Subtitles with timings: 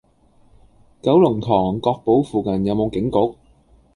[1.03, 3.17] 九龍塘珏堡附近有無警局？